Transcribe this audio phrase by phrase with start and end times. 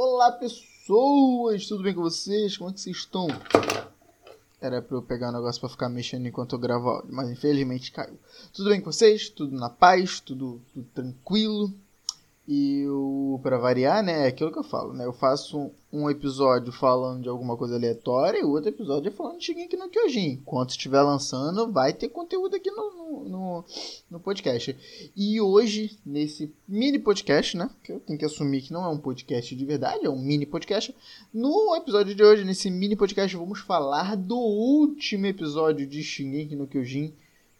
[0.00, 2.56] Olá pessoas, tudo bem com vocês?
[2.56, 3.26] Como é que vocês estão?
[4.60, 7.90] Era pra eu pegar um negócio pra ficar mexendo enquanto eu gravo áudio, mas infelizmente
[7.90, 8.16] caiu.
[8.52, 9.28] Tudo bem com vocês?
[9.28, 10.20] Tudo na paz?
[10.20, 11.74] Tudo, tudo tranquilo?
[12.50, 15.04] E o para variar, né, é aquilo que eu falo, né?
[15.04, 19.38] Eu faço um episódio falando de alguma coisa aleatória e o outro episódio é falando
[19.38, 20.30] de Shingeki no Kyojin.
[20.40, 23.64] Enquanto estiver lançando, vai ter conteúdo aqui no, no,
[24.10, 24.74] no, podcast.
[25.14, 28.98] E hoje, nesse mini podcast, né, que eu tenho que assumir que não é um
[28.98, 30.94] podcast de verdade, é um mini podcast.
[31.34, 36.66] No episódio de hoje, nesse mini podcast, vamos falar do último episódio de Shingeki no
[36.66, 37.12] Kyojin.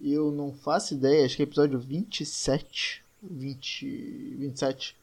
[0.00, 4.96] Eu não faço ideia, acho que é episódio 27 20, 27,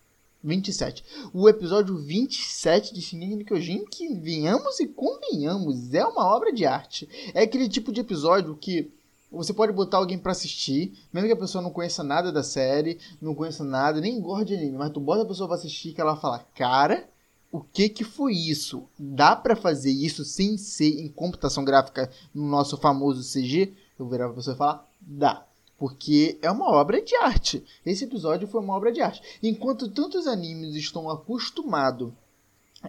[0.43, 1.03] 27.
[1.33, 6.65] O episódio 27 de Shingeki no Kyojin, que venhamos e convenhamos, é uma obra de
[6.65, 7.07] arte.
[7.33, 8.91] É aquele tipo de episódio que
[9.31, 12.99] você pode botar alguém para assistir, mesmo que a pessoa não conheça nada da série,
[13.19, 16.01] não conheça nada, nem gosta de anime, mas tu bota a pessoa pra assistir que
[16.01, 17.09] ela fala, cara,
[17.51, 18.83] o que que foi isso?
[18.97, 23.73] Dá para fazer isso sem ser em computação gráfica no nosso famoso CG?
[23.97, 25.45] Eu virar pra pessoa e falar, dá
[25.83, 27.61] porque é uma obra de arte.
[27.85, 29.21] Esse episódio foi uma obra de arte.
[29.43, 32.13] Enquanto tantos animes estão acostumados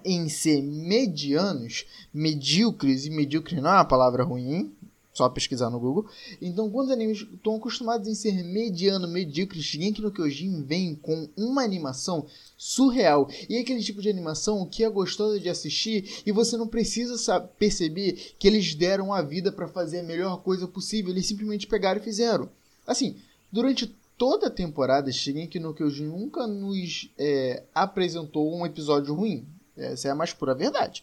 [0.05, 4.72] em ser medianos, medíocres, e medíocre não é uma palavra ruim,
[5.12, 6.06] só pesquisar no Google.
[6.41, 11.28] Então, quando os animes estão acostumados em ser mediano, medíocre, Shingeki no Kyojin vem com
[11.37, 12.25] uma animação
[12.56, 13.28] surreal.
[13.48, 18.37] E aquele tipo de animação que é gostosa de assistir e você não precisa perceber
[18.39, 21.11] que eles deram a vida para fazer a melhor coisa possível.
[21.11, 22.48] Eles simplesmente pegaram e fizeram.
[22.87, 23.17] Assim,
[23.51, 29.47] durante toda a temporada, Shingeki no Kyojin nunca nos é, apresentou um episódio ruim.
[29.77, 31.03] Essa é a mais pura verdade.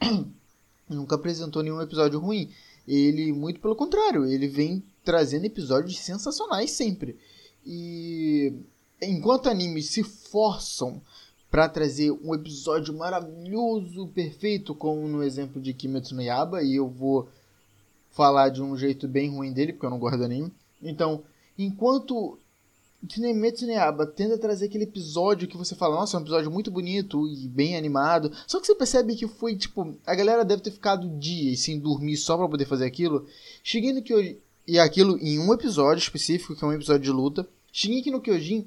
[0.88, 2.50] nunca apresentou nenhum episódio ruim.
[2.86, 7.18] Ele, muito pelo contrário, ele vem trazendo episódios sensacionais sempre.
[7.64, 8.52] E
[9.02, 11.02] enquanto animes se forçam
[11.50, 16.88] para trazer um episódio maravilhoso, perfeito, como no exemplo de Kimetsu no Yaba, e eu
[16.88, 17.28] vou
[18.10, 20.52] falar de um jeito bem ruim dele, porque eu não gosto do anime.
[20.88, 21.22] Então,
[21.58, 22.38] enquanto
[23.06, 27.26] Kinemetsu Neaba tenta trazer aquele episódio que você fala, nossa, é um episódio muito bonito
[27.28, 28.32] e bem animado.
[28.46, 32.16] Só que você percebe que foi, tipo, a galera deve ter ficado dias sem dormir
[32.16, 33.26] só para poder fazer aquilo.
[33.62, 34.36] Shingeki no Kyojin,
[34.66, 37.48] e aquilo em um episódio específico, que é um episódio de luta.
[37.72, 38.66] Shingeki no Kyojin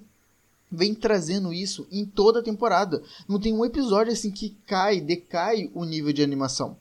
[0.72, 3.02] vem trazendo isso em toda a temporada.
[3.28, 6.78] Não tem um episódio assim que cai, decai o nível de animação.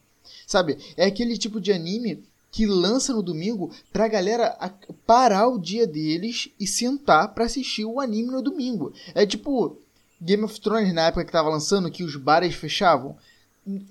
[0.47, 0.79] Sabe?
[0.97, 4.57] É aquele tipo de anime que lança no domingo pra galera
[5.07, 8.93] parar o dia deles e sentar para assistir o anime no domingo.
[9.15, 9.79] É tipo
[10.21, 13.17] Game of Thrones na época que tava lançando, que os bares fechavam.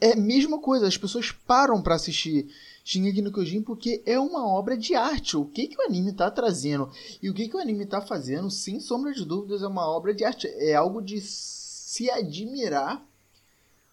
[0.01, 2.47] É a mesma coisa, as pessoas param para assistir
[2.83, 5.37] Shingeki no Kyojin porque é uma obra de arte.
[5.37, 6.89] O que, que o anime tá trazendo
[7.21, 10.13] e o que, que o anime tá fazendo, sem sombra de dúvidas, é uma obra
[10.13, 10.47] de arte.
[10.47, 13.05] É algo de se admirar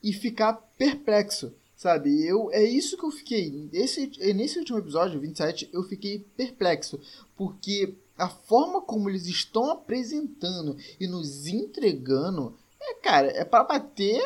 [0.02, 1.52] e ficar perplexo.
[1.84, 3.68] Sabe, eu é isso que eu fiquei.
[3.70, 6.98] Esse, nesse último episódio, 27, eu fiquei perplexo.
[7.36, 12.56] Porque a forma como eles estão apresentando e nos entregando.
[12.80, 14.18] É, cara, é pra bater.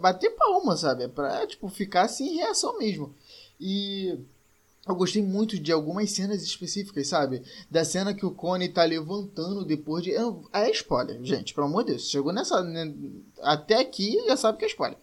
[0.00, 1.02] Bater palma, sabe?
[1.02, 3.14] É pra, tipo, ficar em reação mesmo.
[3.60, 4.18] E.
[4.88, 7.42] Eu gostei muito de algumas cenas específicas, sabe?
[7.70, 10.14] Da cena que o Cone tá levantando depois de.
[10.50, 12.08] É spoiler, gente, pelo amor de Deus.
[12.08, 12.62] Chegou nessa.
[12.62, 12.90] Né,
[13.42, 14.96] até aqui já sabe que é spoiler.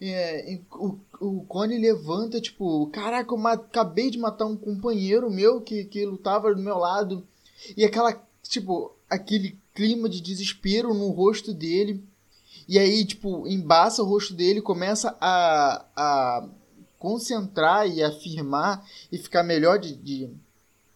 [0.00, 5.84] É, o, o Cone levanta, tipo, caraca, eu acabei de matar um companheiro meu que,
[5.84, 7.26] que lutava do meu lado.
[7.76, 8.12] E aquela,
[8.42, 12.02] tipo, aquele clima de desespero no rosto dele.
[12.68, 16.48] E aí, tipo, embaça o rosto dele, começa a, a
[16.98, 20.30] concentrar e afirmar e ficar melhor de, de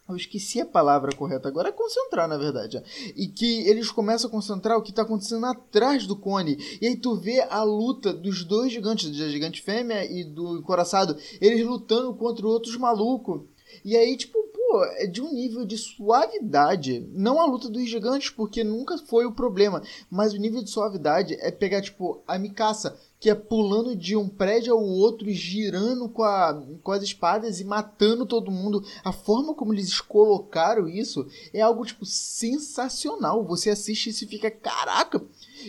[0.08, 2.82] eu esqueci a palavra correta agora, é concentrar, na verdade.
[3.14, 6.56] E que eles começam a concentrar o que está acontecendo atrás do cone.
[6.80, 11.16] E aí tu vê a luta dos dois gigantes, da gigante fêmea e do encoraçado,
[11.40, 13.42] eles lutando contra outros malucos.
[13.84, 17.06] E aí, tipo, pô, é de um nível de suavidade.
[17.12, 19.82] Não a luta dos gigantes, porque nunca foi o problema.
[20.10, 24.28] Mas o nível de suavidade é pegar, tipo, a Mikasa que é pulando de um
[24.28, 28.84] prédio ao outro, girando com, a, com as espadas e matando todo mundo.
[29.02, 33.44] A forma como eles colocaram isso é algo, tipo, sensacional.
[33.44, 35.20] Você assiste e fica, caraca!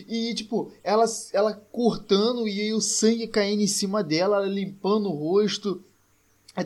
[0.06, 5.08] E, tipo, ela, ela cortando e aí o sangue caindo em cima dela, ela limpando
[5.08, 5.82] o rosto.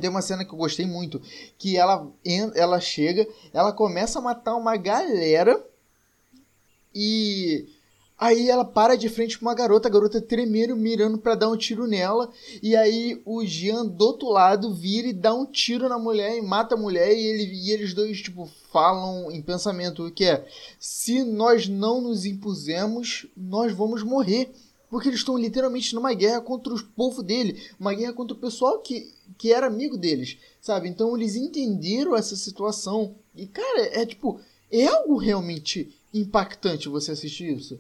[0.01, 1.23] Tem uma cena que eu gostei muito,
[1.57, 2.11] que ela,
[2.55, 5.65] ela chega, ela começa a matar uma galera
[6.95, 7.69] e
[8.25, 11.59] Aí ela para de frente com uma garota, a garota tremendo, mirando para dar um
[11.59, 12.33] tiro nela.
[12.63, 16.41] E aí o Jean do outro lado vira e dá um tiro na mulher e
[16.41, 17.13] mata a mulher.
[17.13, 20.43] E, ele, e eles dois, tipo, falam em pensamento que é:
[20.81, 24.51] se nós não nos impusemos, nós vamos morrer.
[24.89, 28.79] Porque eles estão literalmente numa guerra contra o povo dele, uma guerra contra o pessoal
[28.79, 30.89] que, que era amigo deles, sabe?
[30.89, 33.17] Então eles entenderam essa situação.
[33.35, 34.41] E, cara, é tipo,
[34.83, 37.79] é algo realmente impactante você assistir isso.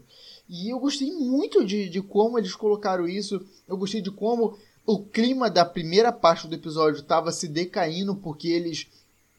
[0.48, 3.44] E eu gostei muito de, de como eles colocaram isso.
[3.66, 8.48] Eu gostei de como o clima da primeira parte do episódio estava se decaindo porque
[8.48, 8.86] eles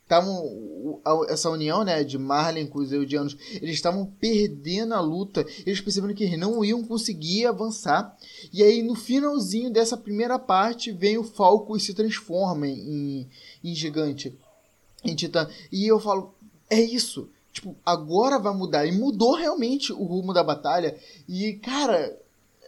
[0.02, 5.82] estavam essa união né de Marlin com os Eudianos eles estavam perdendo a luta eles
[5.82, 8.16] perceberam que eles não iam conseguir avançar
[8.54, 13.28] e aí no finalzinho dessa primeira parte vem o Falco e se transforma em,
[13.64, 14.38] em gigante
[15.04, 16.36] em Titã e eu falo
[16.70, 20.98] é isso tipo agora vai mudar e mudou realmente o rumo da batalha
[21.28, 22.16] e cara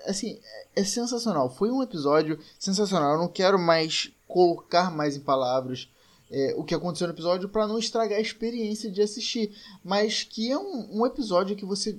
[0.06, 0.40] assim
[0.76, 5.90] é sensacional foi um episódio sensacional eu não quero mais colocar mais em palavras
[6.30, 9.56] é, o que aconteceu no episódio para não estragar a experiência de assistir.
[9.84, 11.98] Mas que é um, um episódio que você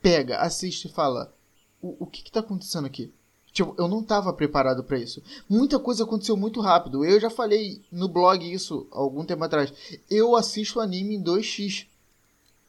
[0.00, 1.34] pega, assiste e fala:
[1.82, 3.12] o, o que, está acontecendo aqui?
[3.52, 5.22] Tipo, eu não estava preparado para isso.
[5.48, 7.04] Muita coisa aconteceu muito rápido.
[7.04, 9.72] Eu já falei no blog isso algum tempo atrás.
[10.10, 11.86] Eu assisto anime em 2x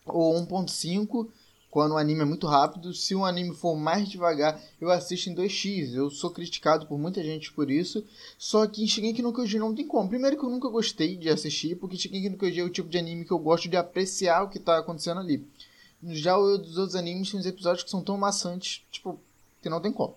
[0.08, 1.28] ou 1.5
[1.70, 2.94] quando o anime é muito rápido.
[2.94, 5.94] Se o anime for mais devagar, eu assisto em 2x.
[5.94, 8.04] Eu sou criticado por muita gente por isso.
[8.38, 10.10] Só que Shingeki no Kyojin não tem como.
[10.10, 12.98] Primeiro que eu nunca gostei de assistir, porque Shingeki no Kyojin é o tipo de
[12.98, 15.46] anime que eu gosto de apreciar o que está acontecendo ali.
[16.04, 19.20] Já os outros animes tem uns episódios que são tão maçantes, tipo,
[19.62, 20.16] que não tem como.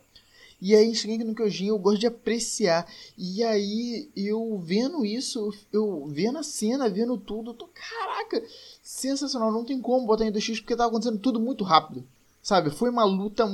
[0.61, 2.87] E aí, Shingeki no Kyojin, eu gosto de apreciar.
[3.17, 8.43] E aí, eu vendo isso, eu vendo a cena, vendo tudo, eu tô, caraca,
[8.83, 9.51] sensacional.
[9.51, 12.07] Não tem como botar em 2x porque tava acontecendo tudo muito rápido.
[12.43, 12.71] Sabe?
[12.71, 13.47] Foi uma luta.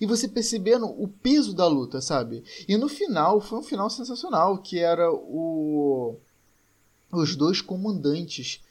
[0.00, 2.42] E você percebendo o peso da luta, sabe?
[2.66, 4.58] E no final, foi um final sensacional.
[4.58, 6.16] Que era o.
[7.12, 8.63] Os dois comandantes.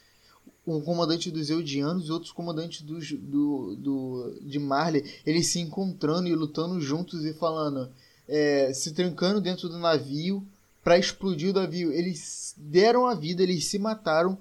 [0.65, 5.03] Um comandante dos Eudianos e outros comandantes dos, do, do, de Marley.
[5.25, 7.89] Eles se encontrando e lutando juntos e falando.
[8.27, 10.45] É, se trancando dentro do navio
[10.83, 11.91] para explodir o navio.
[11.91, 14.37] Eles deram a vida, eles se mataram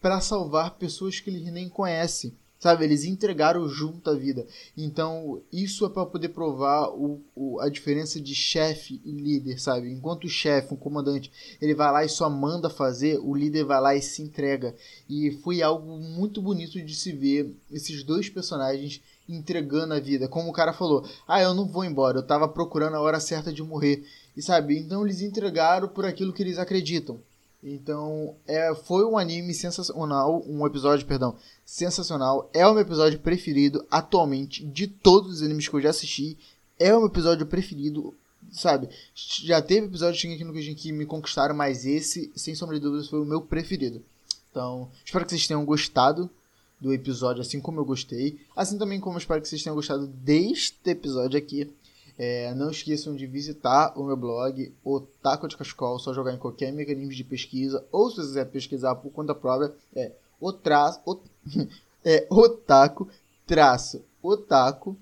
[0.00, 2.32] para salvar pessoas que eles nem conhecem.
[2.58, 4.44] Sabe, eles entregaram junto a vida.
[4.76, 9.92] Então, isso é para poder provar o, o, a diferença de chefe e líder, sabe?
[9.92, 11.30] Enquanto o chefe, um comandante,
[11.62, 14.74] ele vai lá e só manda fazer, o líder vai lá e se entrega.
[15.08, 20.26] E foi algo muito bonito de se ver esses dois personagens entregando a vida.
[20.26, 23.52] Como o cara falou: Ah, eu não vou embora, eu tava procurando a hora certa
[23.52, 24.04] de morrer.
[24.36, 27.20] E sabe, então eles entregaram por aquilo que eles acreditam.
[27.62, 32.48] Então, é, foi um anime sensacional, um episódio, perdão, sensacional.
[32.54, 36.38] É o meu episódio preferido atualmente de todos os animes que eu já assisti.
[36.78, 38.14] É o meu episódio preferido,
[38.52, 38.88] sabe?
[39.14, 43.20] Já teve episódios aqui no que me conquistaram, mas esse, sem sombra de dúvidas, foi
[43.20, 44.02] o meu preferido.
[44.50, 46.30] Então, espero que vocês tenham gostado
[46.80, 48.38] do episódio, assim como eu gostei.
[48.54, 51.68] Assim também como eu espero que vocês tenham gostado deste episódio aqui.
[52.18, 56.72] É, não esqueçam de visitar o meu blog, Otaku de Cascol, só jogar em qualquer
[56.72, 60.10] mecanismo de pesquisa, ou se você quiser pesquisar por conta própria, é,
[60.40, 61.16] o traço, o,
[62.04, 63.08] é otaku
[63.46, 64.96] traço, otaku,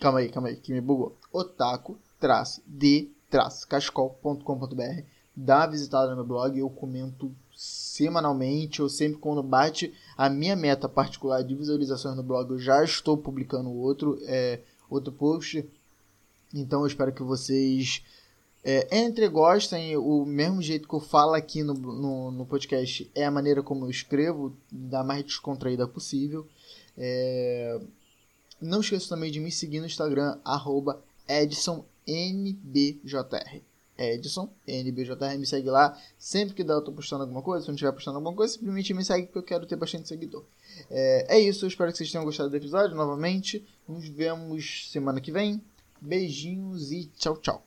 [0.00, 5.02] calma aí, calma aí, que me bugou, otaku traço, de traço, cascol.com.br,
[5.36, 10.56] dá uma visitada no meu blog, eu comento semanalmente ou sempre quando bate a minha
[10.56, 15.68] meta particular de visualizações no blog, eu já estou publicando outro, é, outro post
[16.54, 18.02] então eu espero que vocês
[18.66, 19.96] é, entre gostem.
[19.96, 23.86] O mesmo jeito que eu falo aqui no, no, no, podcast é a maneira como
[23.86, 26.46] eu escrevo, da mais descontraída possível.
[26.98, 27.80] É,
[28.60, 31.76] não esqueça também de me seguir no Instagram, arroba EdsonNBJR.
[33.98, 35.98] Edson, NBJR, me segue lá.
[36.18, 37.64] Sempre que dá, eu tô postando alguma coisa.
[37.64, 40.08] Se eu não estiver postando alguma coisa, simplesmente me segue porque eu quero ter bastante
[40.08, 40.44] seguidor.
[40.90, 43.64] É, é isso, eu espero que vocês tenham gostado do episódio novamente.
[43.88, 45.62] Nos vemos semana que vem.
[46.00, 47.66] Beijinhos e tchau, tchau.